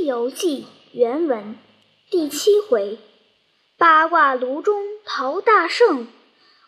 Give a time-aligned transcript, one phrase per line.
[0.00, 0.62] 西游记》
[0.92, 1.56] 原文
[2.10, 2.96] 第七回：
[3.76, 6.08] 八卦炉中陶大圣，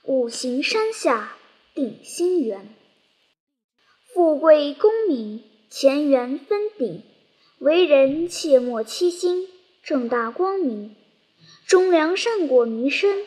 [0.05, 1.35] 五行山下
[1.75, 2.75] 定心圆。
[4.13, 7.03] 富贵功名前缘分鼎，
[7.59, 9.49] 为人切莫欺心，
[9.83, 10.95] 正大光明。
[11.67, 13.25] 忠良善果弥深，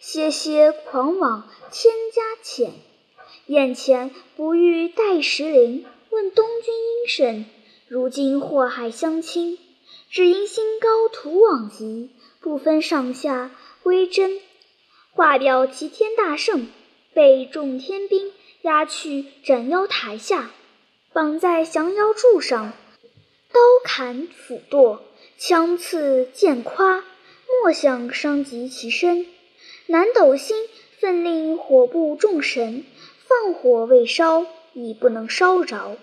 [0.00, 2.74] 歇歇狂妄千家浅。
[3.46, 7.46] 眼前不遇戴石林，问东君应甚？
[7.88, 9.60] 如今祸害乡亲，
[10.10, 12.10] 只因心高图往极，
[12.40, 13.52] 不分上下
[13.84, 14.40] 归真。
[15.12, 16.66] 画表齐天大圣，
[17.14, 20.50] 被众天兵押去斩妖台下，
[21.12, 22.72] 绑在降妖柱上，
[23.52, 25.04] 刀砍斧剁，
[25.38, 27.04] 枪刺剑夸，
[27.62, 29.26] 莫想伤及其身。
[29.86, 30.56] 南斗星
[30.98, 32.84] 奋令火部众神
[33.28, 35.96] 放火未烧，已不能烧着。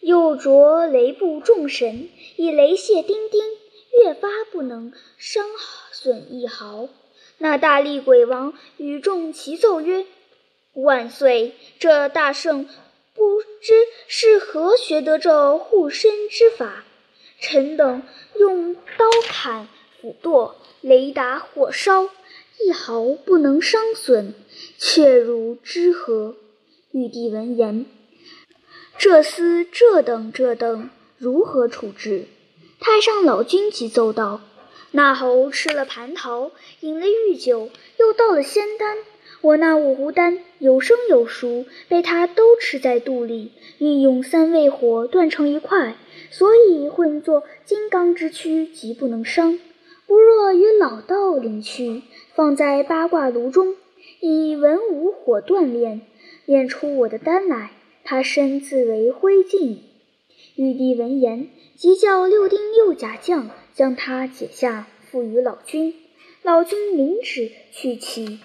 [0.00, 3.40] 又着雷部众神以雷泄丁丁，
[4.00, 5.44] 越发不能伤
[5.92, 6.88] 损一毫。
[7.38, 10.06] 那大力鬼王与众齐奏曰
[10.74, 11.54] ：“万岁！
[11.78, 12.68] 这大圣
[13.14, 13.74] 不知
[14.06, 16.84] 是何学得这护身之法？
[17.40, 18.02] 臣等
[18.38, 19.68] 用刀砍
[20.00, 22.08] 斧剁，雷打火烧，
[22.64, 24.34] 一毫不能伤损，
[24.78, 26.36] 却如之何？”
[26.90, 27.86] 玉帝闻言。
[28.98, 32.24] 这厮这等这等，如何处置？
[32.80, 34.40] 太上老君急奏道
[34.90, 38.98] ：“那猴吃了蟠桃，饮了御酒，又倒了仙丹。
[39.40, 45.94] 我那五湖丹有生有熟，被他都吃在肚里，运用三味火断成一块，
[46.32, 49.60] 所以混作金刚之躯，极不能伤。
[50.08, 52.02] 不若与老道领去，
[52.34, 53.76] 放在八卦炉中，
[54.18, 56.00] 以文武火锻炼，
[56.46, 57.70] 炼出我的丹来。”
[58.10, 59.76] 他身自为灰烬。
[60.56, 65.94] 玉帝闻言，即叫六丁六甲将将他解下，付与老君。
[66.42, 68.40] 老君领旨去其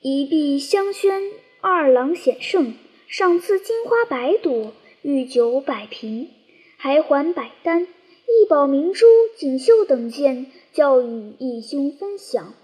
[0.00, 2.74] 一臂香轩，二郎显圣，
[3.08, 6.30] 赏赐金花百朵，御酒百瓶，
[6.76, 9.04] 还还百丹、一宝明珠、
[9.36, 12.54] 锦绣等件，教与义兄分享。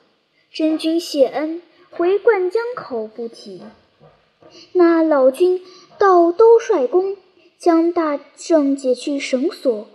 [0.53, 1.61] 真君谢恩，
[1.91, 3.61] 回灌江口不提。
[4.73, 5.61] 那老君。
[5.99, 7.17] 到兜率宫，
[7.59, 9.89] 将大圣解去绳索，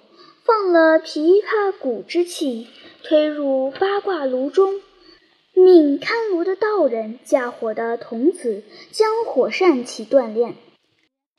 [0.44, 2.68] 放了琵琶鼓之气，
[3.04, 4.82] 推入八卦炉中，
[5.54, 10.56] 命看炉的道人架火的童子将火扇起锻炼。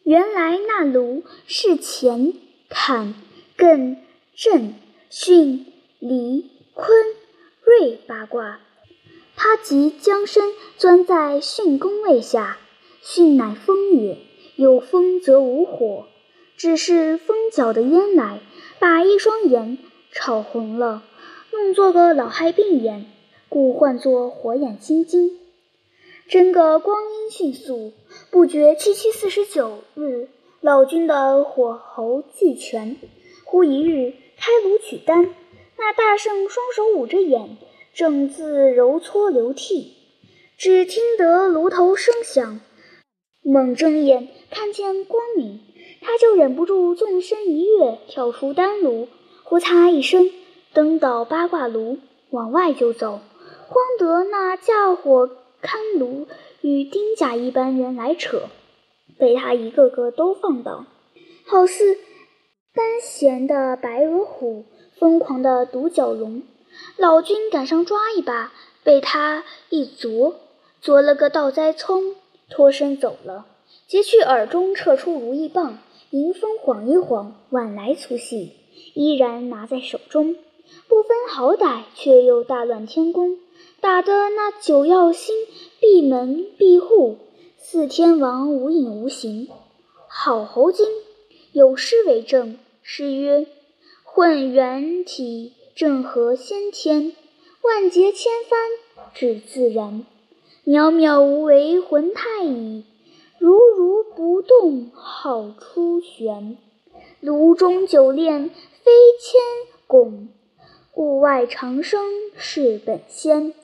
[0.04, 2.32] 原来那炉是乾、
[2.68, 3.14] 坎、
[3.56, 3.96] 艮、
[4.36, 4.74] 震、
[5.10, 5.64] 巽、
[5.98, 6.88] 离、坤、
[7.64, 8.60] 兑八卦，
[9.36, 12.58] 他即将身钻在巽宫位下，
[13.04, 14.18] 巽乃风也。
[14.62, 16.06] 有风则无火，
[16.56, 18.38] 只是风搅的烟来，
[18.78, 19.76] 把一双眼
[20.12, 21.02] 炒红了，
[21.50, 23.06] 弄作个老害病眼，
[23.48, 25.36] 故唤作火眼金睛。
[26.28, 27.92] 真个光阴迅速，
[28.30, 30.28] 不觉七七四十九日，
[30.60, 32.96] 老君的火候俱全。
[33.44, 35.34] 忽一日开炉取丹，
[35.76, 37.56] 那大圣双手捂着眼，
[37.92, 39.94] 正自揉搓流涕，
[40.56, 42.60] 只听得炉头声响。
[43.44, 45.60] 猛睁眼看见光明，
[46.00, 49.08] 他就忍不住纵身一跃，跳出丹炉，
[49.42, 50.30] 呼嚓一声
[50.72, 51.98] 登到八卦炉，
[52.30, 53.20] 往外就走。
[53.66, 55.28] 慌得那架火
[55.60, 56.28] 看炉
[56.60, 58.42] 与丁甲一般人来扯，
[59.18, 60.84] 被他一个个都放倒，
[61.44, 61.98] 好似
[62.74, 64.66] 单弦的白额虎，
[64.98, 66.42] 疯狂的独角龙。
[66.96, 68.52] 老君赶上抓一把，
[68.84, 70.36] 被他一啄，
[70.80, 72.14] 啄了个倒栽葱。
[72.52, 73.46] 脱身走了，
[73.88, 75.78] 截去耳中，撤出如意棒，
[76.10, 78.52] 迎风晃一晃，晚来粗细，
[78.92, 80.36] 依然拿在手中，
[80.86, 83.38] 不分好歹，却又大乱天宫，
[83.80, 85.34] 打得那九曜星
[85.80, 87.16] 闭门闭户，
[87.56, 89.48] 四天王无影无形。
[90.06, 90.86] 好猴精，
[91.52, 93.46] 有诗为证，诗曰
[94.04, 97.16] ：“混元体正合先天，
[97.62, 98.60] 万劫千帆
[99.14, 100.04] 至自然。”
[100.64, 102.84] 渺渺无为魂太乙，
[103.40, 106.56] 如如不动好出玄。
[107.18, 109.40] 炉中久炼非千
[109.88, 110.28] 拱，
[110.94, 112.04] 物外长生
[112.36, 113.54] 是本仙。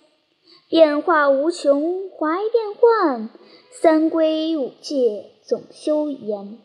[0.69, 3.31] 变化无穷怀变幻，
[3.71, 6.59] 三归五戒总修严。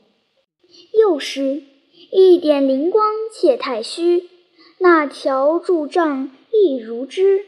[0.99, 1.61] 又诗
[2.11, 4.29] 一点灵光切太虚，
[4.79, 7.45] 那条柱杖亦如之。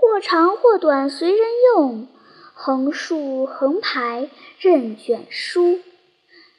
[0.00, 2.06] 或长或短随人用，
[2.54, 4.30] 横竖横排
[4.60, 5.80] 任卷书。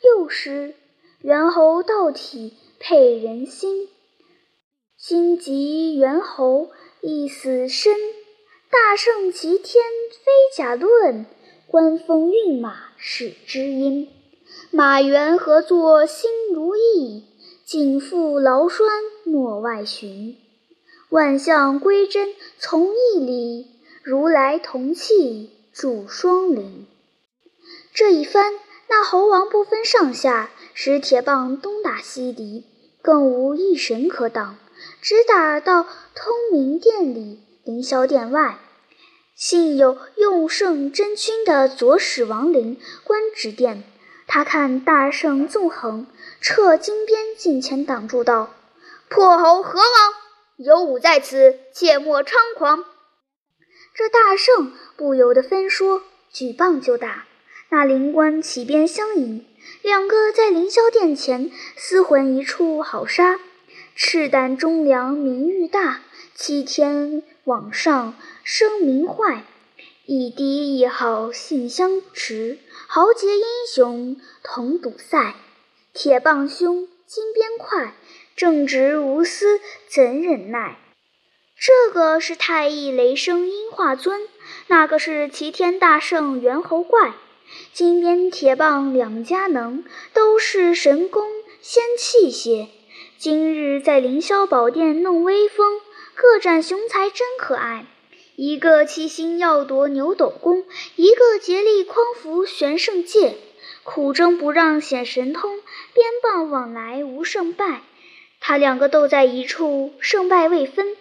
[0.03, 0.75] 又诗
[1.21, 3.87] 猿猴道体配人心，
[4.97, 6.69] 心急猿猴
[7.01, 7.95] 意死深。
[8.69, 11.25] 大圣齐天非假论，
[11.65, 14.09] 官封运马是知音。
[14.71, 17.23] 马原何作心如意？
[17.65, 18.87] 尽付劳栓
[19.23, 20.37] 莫外寻。
[21.09, 23.65] 万象归真从一理，
[24.03, 26.85] 如来同气助双林。
[27.95, 28.53] 这一番，
[28.87, 32.63] 那猴王不分上下，使铁棒东打西敌，
[33.01, 34.57] 更无一神可挡，
[35.01, 37.39] 直打到通明殿里。
[37.63, 38.59] 凌霄殿外，
[39.35, 43.83] 幸有用圣真君的左使王陵官指殿。
[44.27, 46.05] 他看大圣纵横，
[46.39, 48.51] 撤金鞭近前挡住道
[49.09, 50.13] ：“破猴何往？
[50.61, 52.83] 有武在此，切莫猖狂！”
[53.95, 56.03] 这大圣不由得分说，
[56.33, 57.25] 举棒就打。
[57.69, 59.45] 那灵官起鞭相迎，
[59.81, 63.39] 两个在凌霄殿前厮混一处，好杀！
[63.95, 66.01] 赤胆忠良名誉大，
[66.35, 67.23] 欺天。
[67.45, 68.13] 往上
[68.43, 69.43] 声名坏，
[70.05, 75.35] 一低一好性相持，豪杰英雄同赌赛。
[75.93, 77.95] 铁棒凶，金鞭快，
[78.39, 79.59] 正直无私
[79.89, 80.77] 怎忍耐？
[81.59, 84.21] 这个是太乙雷声音化尊，
[84.67, 87.11] 那个是齐天大圣猿猴怪。
[87.73, 89.83] 金鞭铁棒两家能，
[90.13, 91.27] 都是神功
[91.59, 92.69] 仙器械。
[93.17, 95.81] 今日在凌霄宝殿弄威风。
[96.15, 97.87] 各展雄才真可爱，
[98.37, 100.63] 一个七星要夺牛斗宫，
[100.95, 103.35] 一个竭力匡扶玄圣界，
[103.83, 105.57] 苦争不让显神通，
[105.93, 107.81] 鞭棒往来无胜败。
[108.39, 110.95] 他两个斗在一处，胜败未分。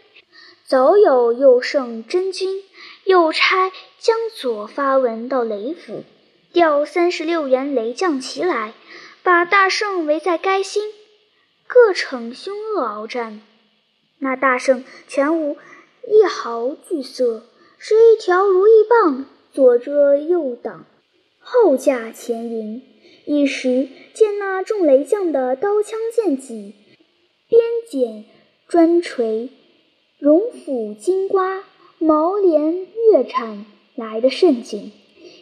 [0.67, 2.63] 早有右圣真君，
[3.05, 6.05] 又差将左发文到雷府，
[6.53, 8.75] 调三十六员雷将齐来，
[9.23, 10.93] 把大圣围在该心，
[11.67, 13.41] 各逞凶恶鏖战。
[14.19, 15.57] 那大圣全无
[16.07, 17.45] 一毫惧色，
[17.79, 20.85] 使一条如意棒，左遮右挡，
[21.41, 22.83] 后架前迎。
[23.25, 26.75] 一时见那众雷将的刀枪剑戟、
[27.49, 27.59] 鞭
[27.91, 28.25] 锏
[28.69, 29.49] 砖锤、
[30.19, 31.65] 荣斧金瓜、
[31.99, 33.65] 毛镰月铲
[33.95, 34.93] 来得甚紧。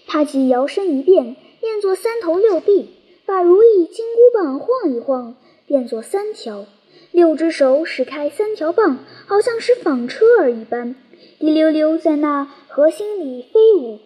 [0.07, 2.91] 他即摇身一变，变作三头六臂，
[3.25, 5.37] 把如意金箍棒晃一晃，
[5.67, 6.67] 变作三条。
[7.11, 10.95] 六只手使开三条棒，好像是纺车儿一般，
[11.41, 13.99] 滴溜溜在那河心里飞舞。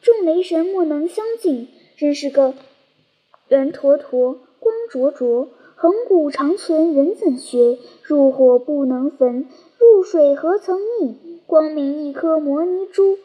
[0.00, 1.66] 众雷神莫能相近，
[1.96, 2.54] 真是个
[3.48, 5.48] 圆坨坨、光灼灼。
[5.80, 7.78] 恒古长存，人怎学？
[8.02, 9.46] 入火不能焚，
[9.78, 11.14] 入水何曾溺？
[11.46, 13.16] 光明一颗摩尼珠，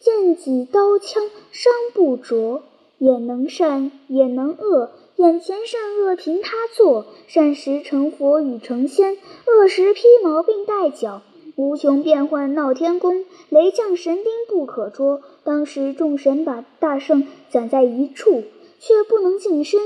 [0.00, 1.22] 剑戟刀枪
[1.52, 2.62] 伤不着。
[2.98, 4.90] 也能善，也能恶。
[5.14, 9.16] 眼前善恶凭他做，善时成佛与成仙，
[9.46, 11.22] 恶时披毛并带角，
[11.54, 15.20] 无穷变幻闹天宫，雷将神兵不可捉。
[15.44, 18.42] 当时众神把大圣攒在一处，
[18.80, 19.80] 却不能近身，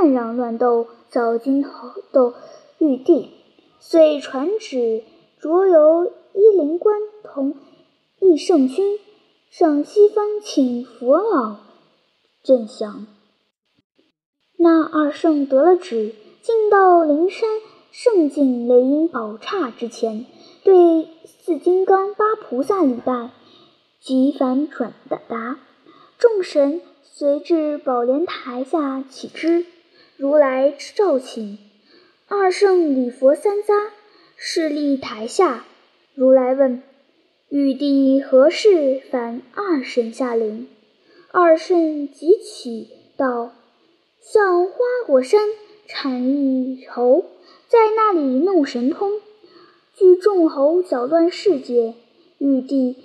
[0.00, 1.64] 乱嚷乱斗，早惊
[2.10, 2.34] 斗
[2.78, 3.30] 玉帝，
[3.78, 5.04] 遂传旨
[5.38, 7.54] 着由依灵官同
[8.18, 8.98] 义圣君
[9.48, 11.58] 上西方请佛老
[12.42, 13.06] 镇降。
[14.56, 17.48] 那二圣得了旨，进到灵山
[17.92, 20.26] 圣境雷音宝刹之前，
[20.64, 23.30] 对四金刚八菩萨礼拜，
[24.00, 24.92] 即反转
[25.28, 25.60] 达。
[26.18, 29.64] 众神随至宝莲台下启之，
[30.16, 31.58] 如来召请
[32.28, 33.88] 二圣礼佛三匝，
[34.36, 35.64] 势立台下。
[36.14, 36.84] 如来问
[37.48, 40.68] 玉帝何事烦二圣下灵？
[41.32, 43.52] 二圣即起道。
[44.20, 45.40] 向花果山
[45.88, 47.24] 产一猴，
[47.66, 49.20] 在那里弄神通，
[49.96, 51.94] 聚众猴搅乱世界。
[52.38, 52.96] 玉帝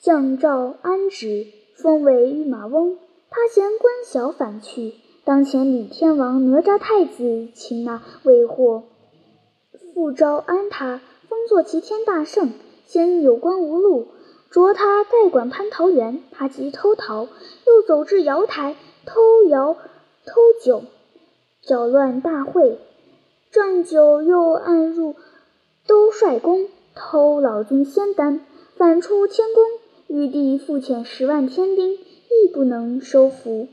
[0.00, 2.98] 降诏安旨，封为御马翁。
[3.30, 4.94] 他嫌官小反去。
[5.24, 8.82] 当前李天王哪吒太子擒那未获，
[9.94, 12.50] 复招安他，封作齐天大圣。
[12.86, 14.08] 先有官无路，
[14.50, 16.24] 着他代管蟠桃园。
[16.32, 17.28] 他即偷桃，
[17.66, 18.74] 又走至瑶台
[19.06, 19.76] 偷瑶。
[20.24, 20.32] 偷
[20.64, 20.82] 酒，
[21.62, 22.78] 搅乱大会；
[23.52, 25.14] 赚酒又暗入
[25.86, 28.40] 兜率宫，偷老君仙丹，
[28.76, 29.64] 反出天宫。
[30.08, 33.68] 玉帝复遣十万天兵，亦不能收服。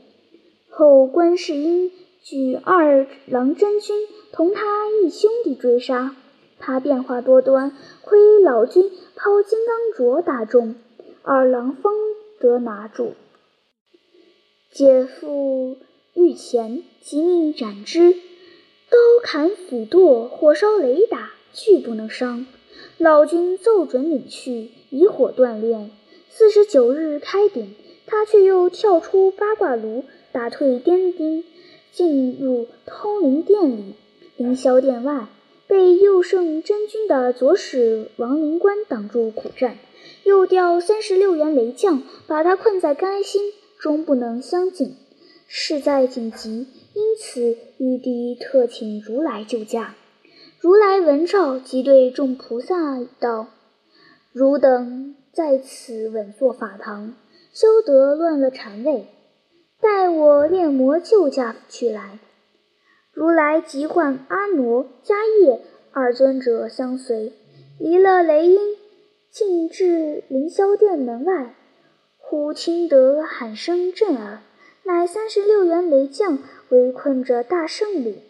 [0.70, 6.16] 后观世音举二郎真君同他一兄弟追杀，
[6.58, 10.76] 他变化多端，亏老君抛金刚镯打中，
[11.22, 11.92] 二郎方
[12.38, 13.12] 得拿住。
[14.72, 15.76] 姐夫。
[16.12, 22.46] 御前即命斩之，刀砍斧剁，火烧雷打，俱不能伤。
[22.98, 25.92] 老君奏准领去，以火锻炼。
[26.28, 31.44] 四十九日开鼎，他却又跳出八卦炉，打退颠兵，
[31.92, 33.94] 进入通灵殿里。
[34.36, 35.26] 凌霄殿外，
[35.66, 39.76] 被右圣真君的左使王灵官挡住苦战，
[40.24, 44.96] 又调三十六员雷将，把他困在甘心，终不能相进。
[45.46, 49.94] 事在紧急，因此玉帝特请如来救驾。
[50.60, 53.48] 如来闻诏，即对众菩萨道
[54.32, 57.14] ：“汝等在此稳坐法堂，
[57.52, 59.06] 休得乱了禅位，
[59.80, 62.18] 待我炼魔救驾去来。”
[63.12, 65.60] 如来即唤阿傩、迦叶
[65.92, 67.32] 二尊者相随，
[67.78, 68.58] 离了雷音，
[69.30, 71.54] 进至凌霄殿门外，
[72.18, 74.38] 忽听得喊声震耳。
[74.84, 76.38] 乃三十六员雷将
[76.70, 78.22] 围困着大圣里，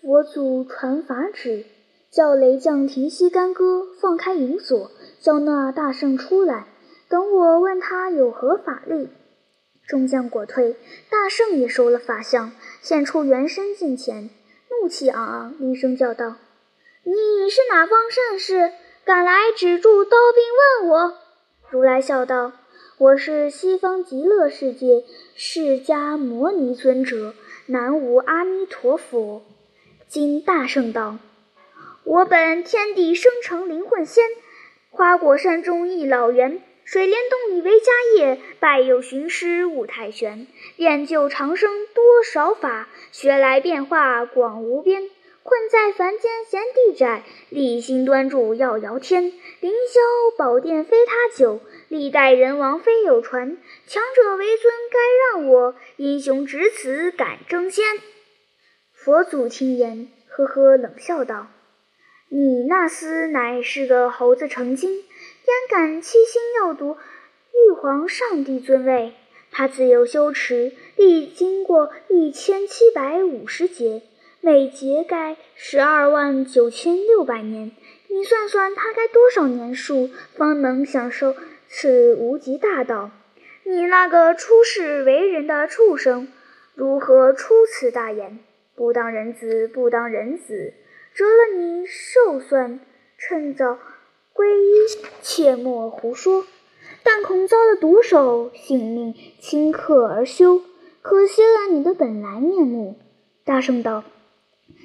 [0.00, 1.64] 佛祖传法旨，
[2.10, 6.66] 叫雷将停息干戈，放开银锁，叫那大圣出来。
[7.08, 9.08] 等我问他有何法力。
[9.86, 10.76] 众将果退，
[11.10, 14.30] 大圣也收了法相，现出原身近前，
[14.70, 16.36] 怒气昂昂，厉声叫道
[17.04, 18.72] ：“你是哪方圣士，
[19.04, 20.44] 敢来止住刀兵？
[20.82, 21.14] 问我！”
[21.70, 22.52] 如来笑道。
[22.96, 25.02] 我是西方极乐世界
[25.34, 27.34] 释迦牟尼尊者，
[27.66, 29.42] 南无阿弥陀佛。
[30.06, 31.18] 今大圣道：
[32.04, 34.24] 我本天地生成灵魂仙，
[34.90, 45.08] 花果山中一老猿，水帘洞里为家业，拜有寻师悟太玄，练就长生多少法，学来变化广无边。
[45.42, 49.32] 困在凡间闲地窄，立心端住要摇天。
[49.60, 53.56] 凌霄宝殿非他久，历代人王非有传。
[53.86, 57.84] 强者为尊该让我，英雄只此敢争先。
[58.92, 61.48] 佛祖听言，呵呵冷笑道
[62.30, 65.02] ：“你那厮乃是个猴子成精，
[65.46, 66.98] 焉敢欺心要夺
[67.52, 69.14] 玉皇上帝尊位？
[69.50, 74.02] 他自幼修持，历经过一千七百五十劫。”
[74.40, 77.72] 每劫该十二万九千六百年，
[78.08, 81.34] 你算算他该多少年数，方能享受
[81.66, 83.10] 此无极大道？
[83.62, 86.28] 你那个出世为人的畜生，
[86.74, 88.38] 如何出此大言？
[88.74, 90.74] 不当人子，不当人子，
[91.14, 92.80] 折了你寿算，
[93.16, 93.78] 趁早
[94.34, 96.44] 皈依，切莫胡说！
[97.04, 100.60] 但恐遭了毒手，性命顷刻而休，
[101.02, 102.96] 可惜了你的本来面目。
[103.44, 104.02] 大圣道。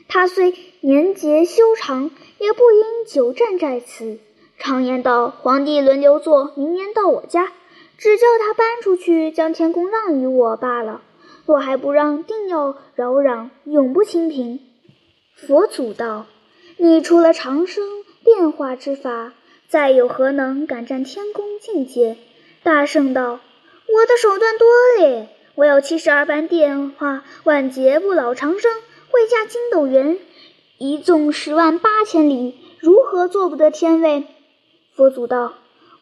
[0.07, 4.19] 他虽年节修长，也不应久战在此。
[4.59, 7.51] 常言道：“皇帝轮流坐，明年到我家。”
[7.97, 11.01] 只叫他搬出去，将天宫让与我罢了。
[11.45, 14.59] 若还不让，定要扰攘，永不清平。
[15.35, 16.27] 佛祖道
[16.77, 17.83] ：“你除了长生
[18.23, 19.33] 变化之法，
[19.69, 22.17] 再有何能敢占天宫境界？”
[22.63, 23.39] 大圣道
[23.87, 28.71] ：“我的手段多嘞，我有七十二般变化，万劫不老长生。”
[29.11, 30.19] 会驾筋斗云，
[30.77, 34.23] 一纵十万八千里，如何做不得天位？
[34.93, 35.55] 佛祖道：“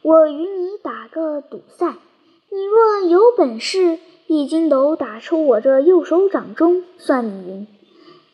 [0.03, 1.95] 我与你打个赌赛，
[2.49, 3.97] 你若有本事，
[4.27, 7.67] 一筋斗打出我这右手掌中，算你赢。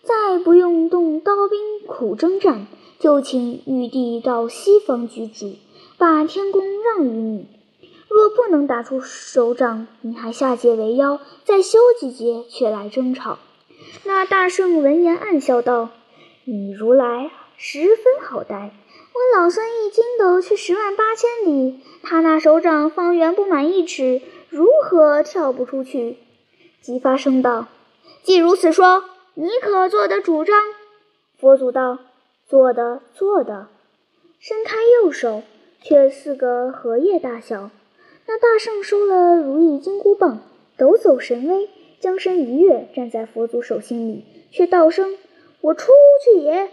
[0.01, 2.65] 再不用动刀兵苦征战，
[3.03, 5.57] 就请玉帝到西方居住，
[5.97, 7.47] 把天宫让于你。
[8.07, 13.39] 若不能打出手掌，你还下界为妖，再修几劫，却来争吵。”
[14.05, 15.89] 那大圣闻言暗笑道
[16.47, 18.71] ：“你如来十分好待，
[19.11, 26.19] 我老孙一筋斗去十万八千里，他那手掌方圆不满一尺，如何跳不出去？”
[26.79, 27.67] 即发声道
[28.23, 30.55] ：“既如此说，你可做得主张？”
[31.37, 31.99] 佛祖道
[32.53, 33.67] ：“做的，做的。”
[34.37, 35.41] 伸开右手，
[35.81, 37.71] 却似个荷叶大小。
[38.27, 40.39] 那大圣收了如意金箍棒，
[40.77, 41.67] 抖擞神威。
[41.99, 45.17] 将身一跃，站在佛祖手心里，却道声
[45.61, 45.91] ：“我出
[46.23, 46.69] 去也。”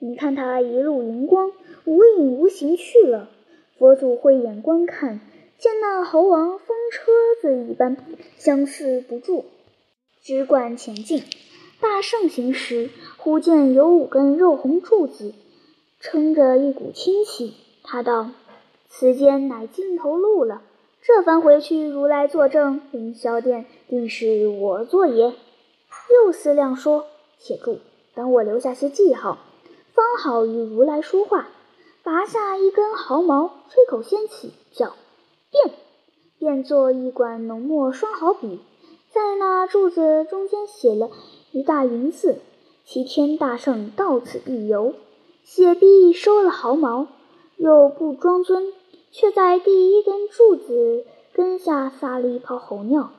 [0.00, 1.52] 你看他一路荧光，
[1.84, 3.28] 无影无形去了。
[3.76, 5.20] 佛祖慧眼观看，
[5.58, 7.98] 见那猴王风车子一般，
[8.38, 9.44] 相似不住，
[10.22, 11.22] 只管前进。
[11.82, 15.34] 大圣行时，忽见有五根肉红柱子，
[15.98, 17.54] 撑着一股清气。
[17.82, 18.30] 他道
[18.88, 20.62] ：“此间乃尽头路了。”
[21.02, 25.34] 这番回去，如来作证，凌霄殿定是我做也。
[26.24, 27.06] 又思量说
[27.40, 27.80] ：“且住，
[28.14, 29.38] 等我留下些记号，
[29.92, 31.48] 方好与如来说话。”
[32.04, 34.94] 拔下一根毫毛，吹口仙气，叫
[35.50, 35.74] 变，
[36.38, 38.60] 变作一管浓墨双毫笔，
[39.10, 41.10] 在那柱子中间写了
[41.52, 42.38] 一大云寺
[42.84, 44.94] ：“齐天大圣到此一游。”
[45.44, 47.08] 写毕收了毫毛，
[47.56, 48.72] 又不装尊，
[49.10, 53.10] 却在第一根柱子根下撒了一泡猴尿，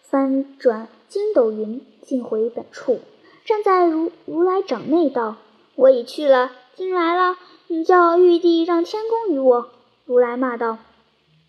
[0.00, 3.00] 翻转筋斗云，进回本处，
[3.44, 5.36] 站在如如来掌内道
[5.76, 9.68] ：“我已去了，进来了，你叫玉帝让天公于我。”
[10.06, 10.78] 如来骂道：“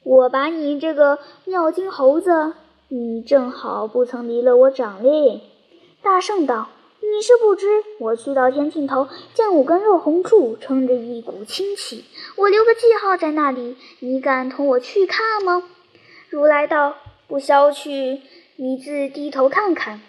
[0.03, 2.53] 我把你这个尿精猴子，
[2.89, 5.41] 你正好不曾离了我掌力。”
[6.03, 6.69] 大圣道。
[6.99, 7.65] 你是不知，
[7.97, 12.03] 我去到天尽头，见五根肉红柱撑着一股清气，
[12.35, 13.77] 我留个记号在那里。
[13.99, 15.63] 你敢同我去看吗？
[16.29, 18.21] 如来道：“不消去，
[18.57, 20.01] 你自低头看看。”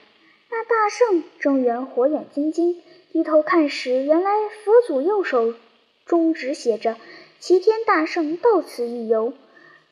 [0.51, 2.83] 那大圣睁圆火眼金睛，
[3.13, 4.31] 低头看时，原来
[4.65, 5.55] 佛祖右手
[6.07, 6.97] 中指写着
[7.39, 9.33] “齐天大圣到此一游”，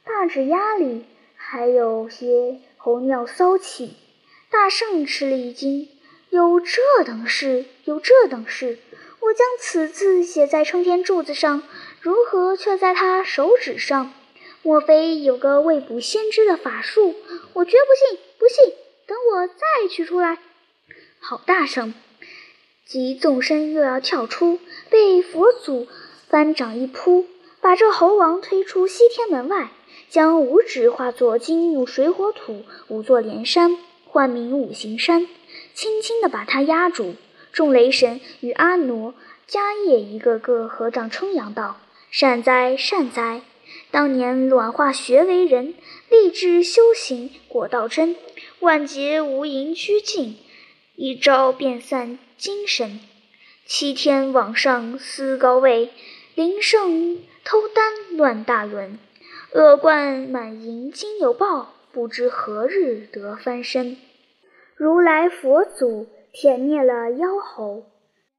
[0.05, 1.05] 大指丫里
[1.37, 3.95] 还有些猴尿骚气。
[4.53, 5.89] 大圣吃了一惊。
[6.29, 8.79] 有这等事，有这等事！
[9.21, 11.63] 我将此字写在撑天柱子上，
[12.03, 14.13] 如何却在他手指上？
[14.63, 17.15] 莫非有个未卜先知的法术？
[17.55, 18.75] 我绝不信，不信！
[19.07, 20.39] 等我再取出来。
[21.19, 21.95] 好大声！
[22.87, 24.59] 即纵身又要跳出，
[24.91, 25.89] 被佛祖
[26.29, 27.25] 翻掌一扑，
[27.63, 29.71] 把这猴王推出西天门外，
[30.11, 33.79] 将五指化作金木水火土五座连山，
[34.13, 35.27] 唤名五行山。
[35.73, 37.15] 轻轻地把他压住，
[37.51, 39.15] 众雷神与阿傩、
[39.49, 41.81] 迦叶一个个合掌称扬道
[42.13, 43.41] ：“善哉，善哉！
[43.91, 45.75] 当年卵化学为人，
[46.11, 48.15] 立志修行果道真，
[48.61, 50.37] 万劫无垠虚境，
[50.95, 53.01] 一朝便散精神。
[53.65, 55.89] 七天往上思高位，
[56.35, 58.99] 灵圣偷丹乱大轮，
[59.55, 63.97] 恶贯满盈今有报，不知何日得翻身。”
[64.77, 67.85] 如来佛祖舔灭了妖猴，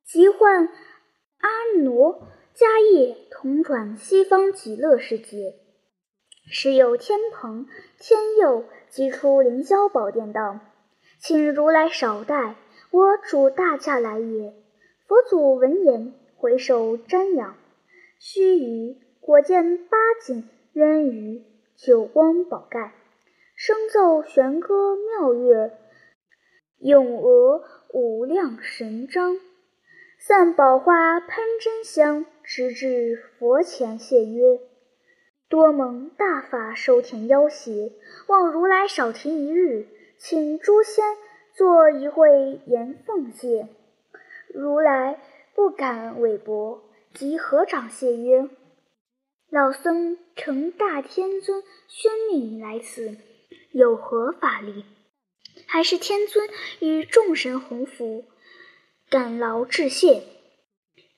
[0.03, 0.67] 即唤
[1.37, 2.23] 阿傩、
[2.55, 5.55] 迦叶同转西方极乐世界。
[6.51, 7.67] 时有天蓬、
[7.99, 10.59] 天佑即出凌霄宝殿道
[11.21, 12.55] ：“请如来少待，
[12.91, 14.53] 我主大驾来也。”
[15.07, 17.55] 佛祖闻言，回首瞻仰，
[18.19, 21.43] 须臾，果见八景渊鱼，
[21.77, 22.93] 九光宝盖，
[23.65, 25.71] 声奏弦歌妙乐。
[26.79, 29.37] 咏额无量神章，
[30.19, 34.59] 散宝花喷真香，直至佛前谢曰
[35.47, 37.93] ：“多蒙大法收填要挟，
[38.27, 41.15] 望如来少停一日，请诸仙
[41.55, 43.69] 做一会言奉戒。”
[44.53, 45.21] 如来
[45.55, 48.49] 不敢违驳，即合掌谢曰
[49.49, 53.15] ：“老僧承大天尊宣命来此，
[53.73, 54.85] 有何法力？”
[55.67, 58.25] 还是天尊与众神洪福，
[59.09, 60.23] 感劳致谢。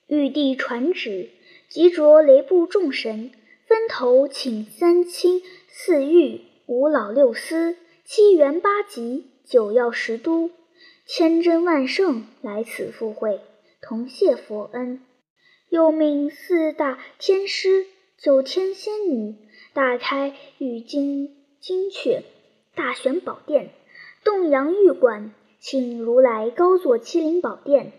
[0.07, 1.29] 玉帝传旨，
[1.69, 3.31] 即着雷部众神
[3.67, 10.51] 分头请三清四御五老六司七元八极九曜十都
[11.07, 13.41] 千真万圣来此赴会，
[13.81, 15.01] 同谢佛恩。
[15.69, 17.87] 又命四大天师、
[18.17, 19.35] 九天仙女
[19.73, 22.21] 打开玉金金阙，
[22.75, 23.71] 大玄宝殿。
[24.23, 27.93] 洞阳玉馆，请如来高坐麒麟宝殿，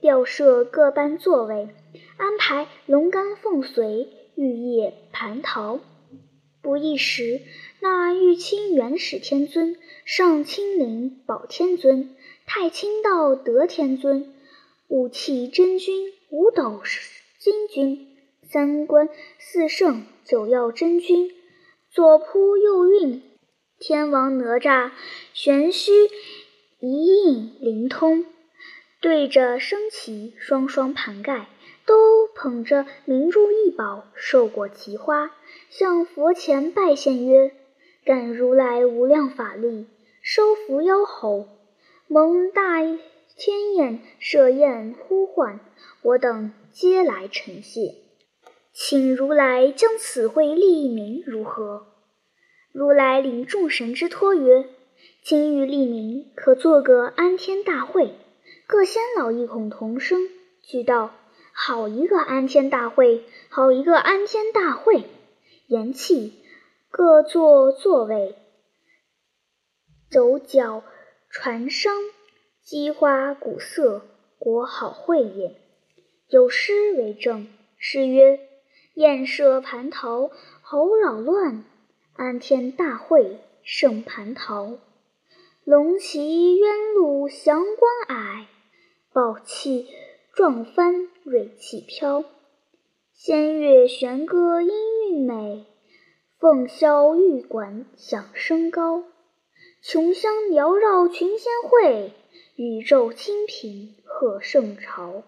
[0.00, 1.68] 吊设各般座位，
[2.16, 5.80] 安排龙肝凤髓、玉叶蟠桃。
[6.62, 7.40] 不一时，
[7.80, 12.14] 那玉清元始天尊、上清灵宝天尊、
[12.46, 14.34] 太清道德天尊、
[14.88, 16.82] 五气真君、五斗
[17.38, 18.08] 金君、
[18.42, 21.32] 三观四圣、九曜真君，
[21.90, 23.22] 左扑右运。
[23.80, 24.90] 天王哪吒
[25.32, 25.90] 玄虚
[26.80, 28.26] 一应灵通，
[29.00, 31.48] 对着升旗双双盘盖，
[31.86, 35.30] 都捧着明珠异宝、寿果奇花，
[35.70, 37.52] 向佛前拜献曰
[38.04, 39.86] ：“感如来无量法力，
[40.20, 41.48] 收服妖猴，
[42.06, 45.58] 蒙大天眼设宴呼唤，
[46.02, 47.94] 我等皆来承谢，
[48.74, 51.86] 请如来将此会立名如何？”
[52.72, 54.68] 如来领众神之托曰
[55.22, 58.14] ：“今欲立名，可做个安天大会。”
[58.68, 60.28] 各仙老异口同声，
[60.62, 61.12] 俱道
[61.52, 63.24] ：“好一个安天大会！
[63.48, 65.04] 好一个安天大会！”
[65.66, 66.30] 言讫，
[66.90, 68.36] 各坐座位，
[70.08, 70.84] 走脚
[71.28, 71.92] 传声，
[72.62, 74.02] 击花鼓瑟，
[74.38, 75.56] 国好会也。
[76.28, 78.38] 有诗为证，诗曰
[78.94, 80.30] ：“宴设蟠桃，
[80.62, 81.64] 猴扰乱。”
[82.22, 84.76] 安天大会盛蟠桃，
[85.64, 88.44] 龙旗渊露祥光霭，
[89.10, 89.88] 宝气
[90.34, 92.22] 壮帆锐气飘。
[93.14, 94.68] 仙乐弦歌音
[95.08, 95.64] 韵美，
[96.38, 99.02] 凤箫玉管响声高。
[99.82, 102.12] 琼香缭绕群仙会，
[102.54, 105.22] 宇宙清平贺圣朝。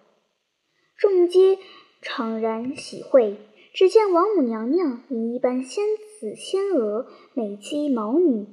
[0.99, 1.59] 众皆
[2.03, 3.39] 怅然喜会。
[3.75, 8.47] 只见王母娘娘引一班仙子紫仙娥，美姬毛女，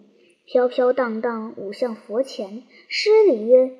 [0.43, 3.77] 飘飘荡荡舞向佛前，施礼曰：“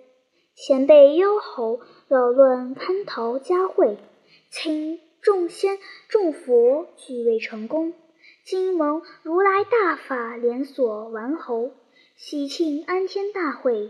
[0.54, 3.98] 前辈妖猴扰乱蟠桃佳会，
[4.52, 7.96] 请众仙众佛俱未成功。
[8.46, 11.72] 今蒙如来大法连锁顽猴，
[12.16, 13.90] 喜庆安天大会，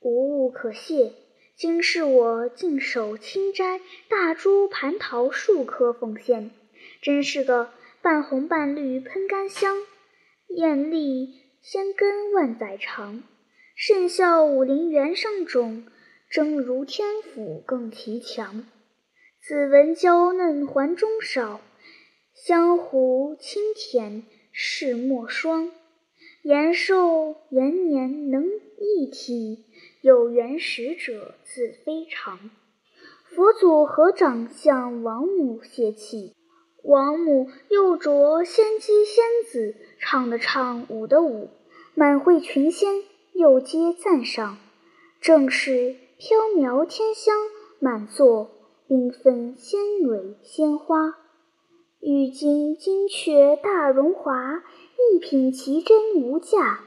[0.00, 1.12] 无物可谢。
[1.54, 6.50] 今是我净手清斋大珠蟠桃数颗奉献。”
[7.00, 7.68] 真是个
[8.02, 9.76] 半红半绿喷干香，
[10.48, 13.22] 艳丽仙根万载长。
[13.76, 15.86] 圣效武陵源上种，
[16.28, 18.66] 正如天府更奇强。
[19.40, 21.60] 子文娇嫩环中少，
[22.34, 25.70] 香湖清甜世莫双。
[26.42, 28.44] 延寿延年能
[28.80, 29.64] 一体，
[30.00, 32.50] 有缘使者自非常。
[33.30, 36.34] 佛祖合掌向王母谢气。
[36.82, 41.48] 王母又着仙姬仙子，唱的唱，舞的舞，
[41.94, 44.58] 满会群仙又皆赞赏。
[45.20, 47.36] 正是飘渺天香
[47.78, 48.50] 满座，
[48.88, 51.16] 缤纷仙蕊鲜花。
[52.00, 54.64] 玉京金阙大荣华，
[55.14, 56.80] 一品奇珍无价。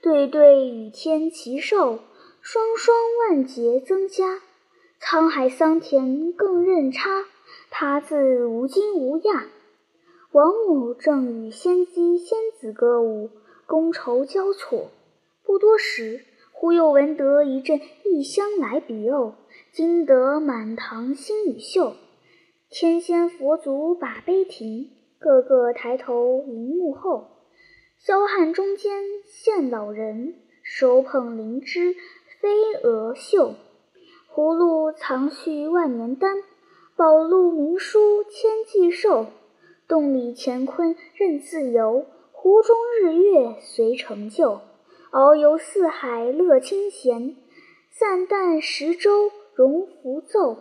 [0.00, 1.98] 对对与天齐寿，
[2.40, 4.40] 双双万劫增加。
[5.02, 7.26] 沧海桑田更任差。
[7.70, 9.44] 他自无惊无讶，
[10.32, 13.30] 王母正与仙姬仙子歌舞，
[13.66, 14.90] 觥筹交错。
[15.44, 19.34] 不多时，忽又闻得一阵异香来鼻哦，
[19.70, 21.94] 惊得满堂星宇秀。
[22.70, 27.28] 天仙佛祖把杯停，个个抬头迎幕后。
[28.00, 31.94] 霄汉中间现老人，手捧灵芝
[32.40, 33.54] 飞蛾绣，
[34.34, 36.42] 葫芦藏续万年丹。
[36.98, 39.26] 宝路明书千计寿，
[39.86, 42.06] 洞里乾坤任自由。
[42.32, 44.62] 湖中日月随成就，
[45.12, 47.36] 遨游四海乐清闲。
[47.92, 50.56] 散淡十洲荣福奏，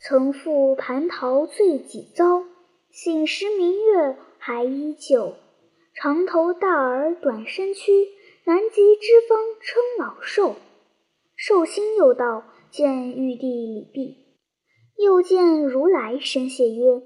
[0.00, 2.44] 曾赴蟠桃醉几遭。
[2.90, 5.34] 醒时明月还依旧。
[5.92, 8.08] 长头大耳短身躯，
[8.46, 10.54] 南极之方称老寿。
[11.36, 14.23] 寿星又到，见玉帝礼毕。
[14.96, 17.02] 又见如来深谢曰：“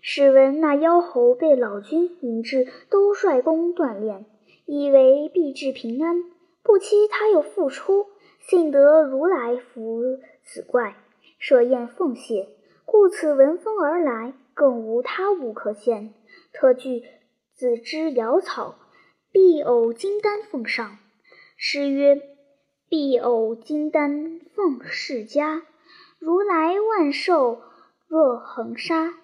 [0.00, 4.24] 试闻那妖猴被老君引至兜率宫锻炼，
[4.64, 6.24] 以为必至平安。
[6.62, 8.06] 不期他又复出，
[8.40, 10.02] 幸得如来伏
[10.44, 10.96] 此怪，
[11.38, 12.48] 设宴奉谢，
[12.84, 16.14] 故此闻风而来，更无他物可献。
[16.52, 17.04] 特具
[17.54, 18.76] 紫芝瑶草，
[19.30, 20.98] 碧藕金丹奉上。
[21.56, 22.20] 诗曰
[22.88, 25.62] ：‘碧藕金丹奉世家。’”
[26.18, 27.62] 如来万寿
[28.08, 29.14] 若恒沙，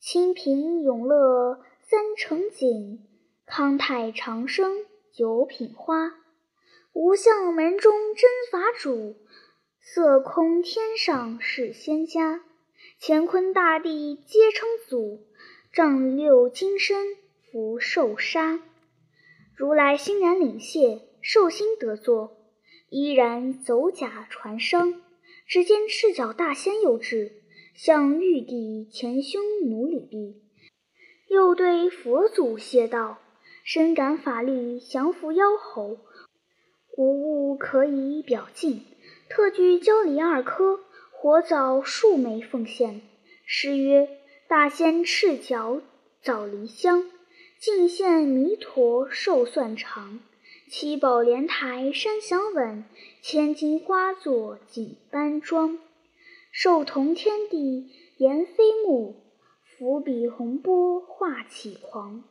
[0.00, 3.00] 清平永乐三成景，
[3.46, 6.12] 康泰长生九品花。
[6.92, 9.16] 无相门中真法主，
[9.80, 12.44] 色空天上是仙家。
[13.00, 15.26] 乾坤大地皆称祖，
[15.72, 17.16] 丈六金身
[17.50, 18.60] 福寿沙。
[19.56, 22.36] 如来欣然领谢，寿星得座，
[22.90, 25.03] 依然走甲传声。
[25.46, 27.32] 只见赤脚大仙又至，
[27.74, 30.42] 向玉帝前胸努礼毕，
[31.28, 33.18] 又对佛祖谢道
[33.62, 35.98] ：“深感法力降服妖猴，
[36.96, 38.82] 无物可以表尽，
[39.28, 40.80] 特具焦梨二颗，
[41.12, 43.02] 火枣数枚奉献。”
[43.46, 44.08] 诗曰
[44.48, 45.82] ：“大仙赤脚
[46.22, 47.10] 枣梨香，
[47.60, 50.20] 尽献弥陀寿算长。”
[50.70, 52.84] 七宝莲台山响稳，
[53.22, 55.78] 千金花座锦斑装。
[56.50, 59.14] 寿同天地颜飞木，
[59.62, 62.24] 伏笔洪波画起狂。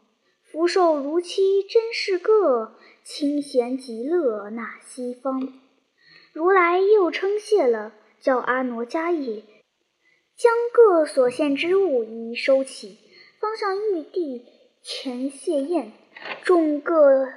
[0.43, 5.53] 福寿如期真是个，清闲极乐那西方。
[6.33, 9.43] 如来又称谢了，叫阿傩迦叶，
[10.35, 12.97] 将各所献之物一一收起，
[13.39, 14.43] 方向玉帝
[14.81, 15.91] 前谢宴，
[16.43, 17.27] 众各。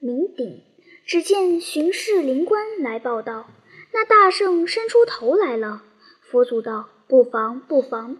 [0.00, 0.62] 名鼎，
[1.04, 3.50] 只见巡视灵官来报道
[3.92, 5.82] ：“那大圣伸出头来了。”
[6.30, 8.16] 佛祖道：“不妨，不妨。”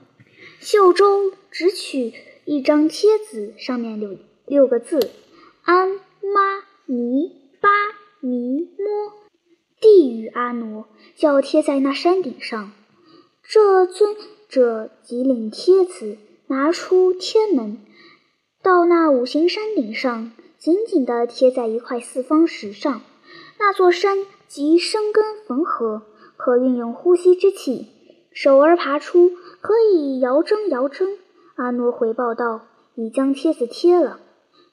[0.60, 2.12] 袖中只取
[2.44, 5.10] 一张帖子，上面有六个字
[5.64, 5.88] ：“安
[6.20, 7.70] 妈尼巴
[8.20, 9.14] 尼摩。”
[9.80, 10.84] 地狱阿傩，
[11.16, 12.72] 叫贴在那山顶上。
[13.42, 14.14] 这尊
[14.50, 17.78] 者即领帖子，拿出天门，
[18.62, 23.00] 到那五行山顶上，紧紧地贴在一块四方石上。
[23.58, 26.02] 那座山即生根缝合，
[26.36, 27.88] 可运用呼吸之气，
[28.30, 29.30] 手儿爬出，
[29.62, 31.16] 可以摇针摇针。
[31.56, 32.60] 阿诺回报道
[32.94, 34.20] ：“已将帖子贴了。”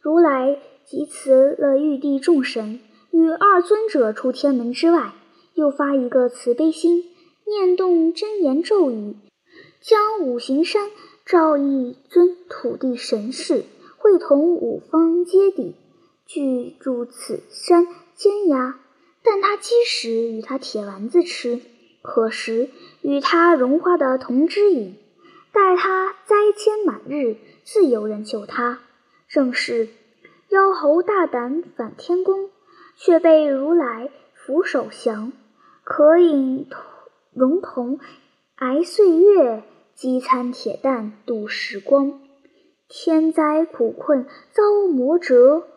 [0.03, 5.13] 如来即辞了玉帝众神，与二尊者出天门之外，
[5.53, 7.05] 又发一个慈悲心。
[7.45, 9.15] 念动真言咒语，
[9.79, 10.91] 将五行山
[11.25, 13.63] 召一尊土地神士，
[14.07, 15.73] 会同五方揭谛，
[16.25, 18.79] 聚住此山尖崖。
[19.21, 21.59] 但他饥时与他铁丸子吃，
[22.01, 22.69] 渴时
[23.01, 24.95] 与他融化的铜汁饮。
[25.51, 28.79] 待他灾迁满日，自有人救他。
[29.27, 29.89] 正是
[30.47, 32.49] 妖猴大胆反天宫，
[32.95, 35.33] 却被如来俯首降。
[35.83, 36.69] 可饮。
[37.33, 37.99] 融铜
[38.55, 39.63] 挨岁月，
[39.95, 42.21] 饥餐铁蛋度时光。
[42.89, 45.67] 天灾苦困遭磨折，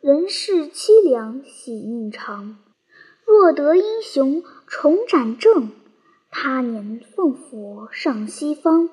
[0.00, 2.58] 人世凄凉喜命长。
[3.24, 5.70] 若得英雄重展正，
[6.32, 8.90] 他年奉佛上西方。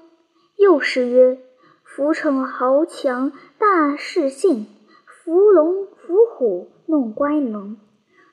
[0.57, 1.39] 又是曰：
[1.83, 4.67] 浮逞豪强大势性，
[5.07, 7.77] 伏龙伏虎弄乖能，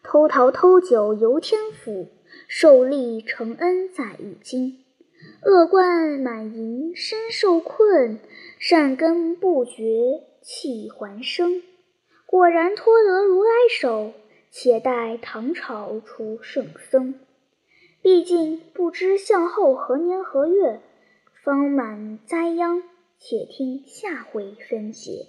[0.02, 2.08] 偷桃偷酒游天府。
[2.48, 4.84] 受利承恩在玉京，
[5.44, 8.18] 恶贯满盈身受困，
[8.64, 11.64] 善根不绝气还生。
[12.26, 14.12] 果然托得如来手，
[14.52, 17.18] 且待唐朝出圣僧。
[18.02, 20.80] 毕竟不知向后何年何月
[21.42, 22.84] 方满灾殃，
[23.18, 25.26] 且听下回分解。